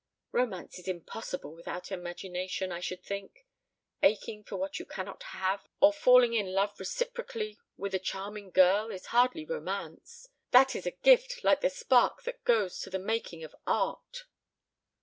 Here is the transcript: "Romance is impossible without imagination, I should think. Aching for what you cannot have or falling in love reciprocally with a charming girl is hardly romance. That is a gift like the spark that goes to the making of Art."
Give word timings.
"Romance 0.31 0.79
is 0.79 0.87
impossible 0.87 1.53
without 1.53 1.91
imagination, 1.91 2.71
I 2.71 2.79
should 2.79 3.03
think. 3.03 3.45
Aching 4.01 4.43
for 4.43 4.57
what 4.57 4.79
you 4.79 4.85
cannot 4.87 5.21
have 5.21 5.67
or 5.79 5.93
falling 5.93 6.33
in 6.33 6.53
love 6.53 6.79
reciprocally 6.79 7.59
with 7.77 7.93
a 7.93 7.99
charming 7.99 8.49
girl 8.49 8.89
is 8.89 9.05
hardly 9.13 9.45
romance. 9.45 10.27
That 10.49 10.75
is 10.75 10.87
a 10.87 10.97
gift 10.97 11.43
like 11.43 11.61
the 11.61 11.69
spark 11.69 12.23
that 12.23 12.43
goes 12.43 12.79
to 12.79 12.89
the 12.89 12.97
making 12.97 13.43
of 13.43 13.53
Art." 13.67 14.25